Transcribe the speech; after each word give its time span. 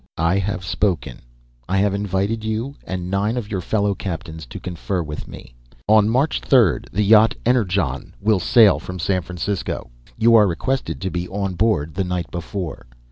"I 0.17 0.39
have 0.39 0.65
spoken. 0.65 1.19
I 1.69 1.77
have 1.77 1.93
invited 1.93 2.43
you, 2.43 2.73
and 2.87 3.11
nine 3.11 3.37
of 3.37 3.51
your 3.51 3.61
fellow 3.61 3.93
captains, 3.93 4.47
to 4.47 4.59
confer 4.59 5.03
with 5.03 5.27
me. 5.27 5.53
On 5.87 6.09
March 6.09 6.39
third 6.39 6.89
the 6.91 7.03
yacht 7.03 7.35
Energon 7.45 8.15
will 8.19 8.39
sail 8.39 8.79
from 8.79 8.97
San 8.97 9.21
Francisco. 9.21 9.91
You 10.17 10.33
are 10.33 10.47
requested 10.47 11.01
to 11.01 11.11
be 11.11 11.29
on 11.29 11.53
board 11.53 11.93
the 11.93 12.03
night 12.03 12.31
before. 12.31 12.87